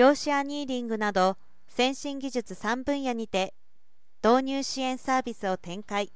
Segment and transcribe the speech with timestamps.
[0.00, 1.36] 量子アニーリングなど
[1.68, 3.52] 先進技術3分野にて
[4.24, 6.10] 導入支援サービスを展開。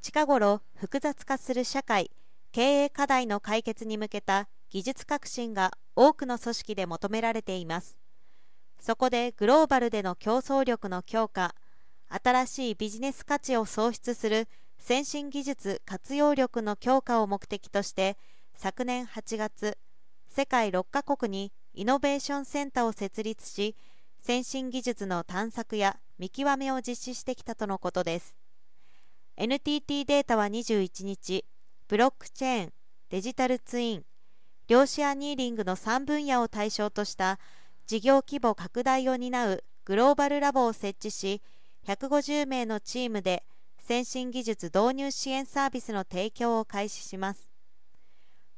[0.00, 2.10] 近頃複雑化する社会
[2.50, 7.98] 経営課題の解決に向けた技術革新が多くの組織で求められています。
[8.80, 11.54] そこでグローバルでの競争力の強化
[12.08, 14.48] 新しいビジネス価値を創出する
[14.78, 18.16] 先進技術活用力の強化を目的として
[18.54, 19.76] 昨年8月
[20.26, 23.76] 世界6カ国にイノベーションセンターを設立し
[24.20, 28.36] 先進技術の探索や見極めを実施してきたとのことです。
[29.36, 31.44] NTT データは21日
[31.88, 32.72] ブロックチェーン
[33.08, 34.04] デジタルツイン
[34.68, 37.38] 量子アニーリングの3分野を対象とした
[37.86, 41.42] 事業規模拡大を担うグローバルラボを設置し
[41.86, 43.44] 150名のチームで
[43.78, 47.48] 先進技術導入支援サービスの提供を開始します。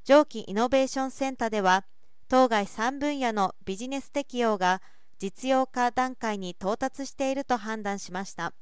[0.04, 1.84] 上記イノベーションセンターでは
[2.28, 4.80] 当該3分野のビジネス適用が
[5.18, 8.52] 実用化段階に到達していると判断しました。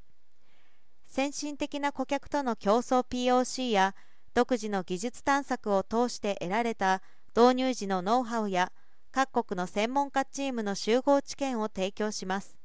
[1.04, 3.94] 先進的な顧客との競争 POC や
[4.34, 7.02] 独自の技術探索を通して得られた
[7.36, 8.72] 導入時のノウハウや
[9.10, 12.56] 各国の専門家チームの集合知見を提供します。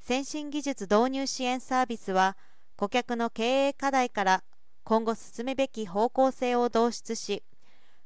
[0.00, 2.36] 先進技術導入支援サービスは
[2.76, 4.42] 顧客の経営課題から
[4.84, 7.42] 今後進むべき方向性を導出し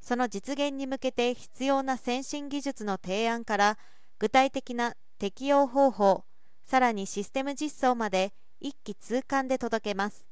[0.02, 3.78] その実現に向けて必要な先進技術の提案から
[4.18, 6.24] 具体的な適用方法
[6.64, 10.24] さらにシステム実装まで一気通貫で届けます。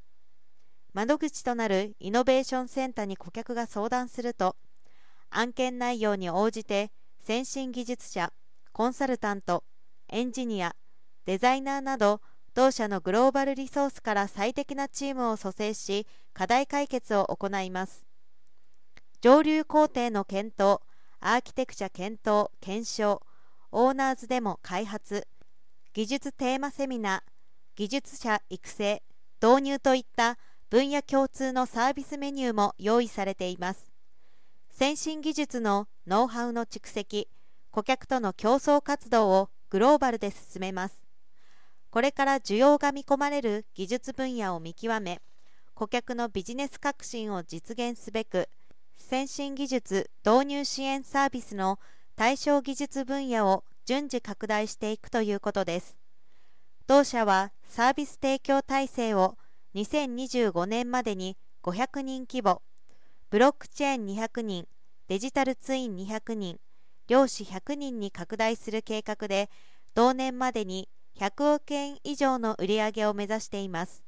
[0.93, 4.57] 窓口となるイノベーションセンターに顧客が相談すると
[5.29, 8.33] 案件内容に応じて先進技術者
[8.73, 9.63] コンサルタント
[10.09, 10.75] エンジニア
[11.25, 12.19] デザイナーなど
[12.53, 18.10] 同社のグローバルリソースから最適なチームを組成し課題解決を行います。
[19.21, 20.79] 上流工程の検討
[21.19, 23.21] アーキテクチャ検討検証
[23.71, 25.27] オーナーズデモ開発
[25.93, 27.21] 技術テーマセミナー
[27.75, 29.03] 技術者育成
[29.39, 30.39] 導入といった
[30.71, 33.91] 分野共通のサービスメニューも用意されています。
[34.71, 37.27] 先進技術のノウハウの蓄積
[37.69, 41.03] 顧客との競争活動をグローバルで進めます。
[41.91, 45.21] これから需要が見込まれる技術分野を見極め
[45.75, 48.49] 顧客のビジネス革新を実現すべく
[49.01, 51.79] 先進技術導入支援サービスの
[52.15, 55.97] 対象技術分野を順次拡大していくということです。
[56.87, 59.37] 同社はサービス提供体制を
[59.75, 62.61] 2025年までに500人規模
[63.29, 64.67] ブロックチェーン200人
[65.07, 66.59] デジタルツイン200人
[67.07, 69.49] 量子100人に拡大する計画で
[69.93, 74.03] 同年までに100億円以上の売り上げを目指しています。